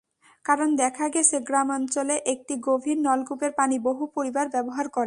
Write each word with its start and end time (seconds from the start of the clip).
কারণ, 0.45 0.69
দেখা 0.75 1.05
গেছে 1.09 1.35
গ্রামাঞ্চলে 1.39 2.15
একটি 2.25 2.53
গভীর 2.59 2.97
নলকূপের 2.99 3.51
পানি 3.51 3.75
বহু 3.79 4.03
পরিবার 4.07 4.45
ব্যবহার 4.49 4.85
করে। 4.87 4.99